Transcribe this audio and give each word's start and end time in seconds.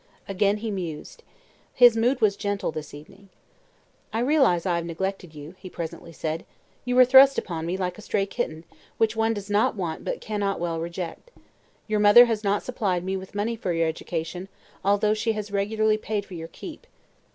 Again 0.27 0.57
he 0.57 0.71
mused. 0.71 1.21
His 1.75 1.95
mood 1.95 2.21
was 2.21 2.35
gentle 2.35 2.71
this 2.71 2.91
evening. 2.91 3.29
"I 4.11 4.17
realize 4.21 4.65
I 4.65 4.77
have 4.77 4.85
neglected 4.87 5.35
you," 5.35 5.53
he 5.59 5.69
presently 5.69 6.11
said. 6.11 6.43
"You 6.85 6.95
were 6.95 7.05
thrust 7.05 7.37
upon 7.37 7.67
me 7.67 7.77
like 7.77 7.99
a 7.99 8.01
stray 8.01 8.25
kitten, 8.25 8.63
which 8.97 9.15
one 9.15 9.35
does 9.35 9.47
not 9.47 9.75
want 9.75 10.03
but 10.03 10.19
cannot 10.19 10.59
well 10.59 10.79
reject. 10.79 11.29
Your 11.85 11.99
mother 11.99 12.25
has 12.25 12.43
not 12.43 12.63
supplied 12.63 13.03
me 13.03 13.15
with 13.15 13.35
money 13.35 13.55
for 13.55 13.73
your 13.73 13.87
education, 13.87 14.49
although 14.83 15.13
she 15.13 15.33
has 15.33 15.51
regularly 15.51 15.97
paid 15.99 16.25
for 16.25 16.33
your 16.33 16.47
keep." 16.47 16.87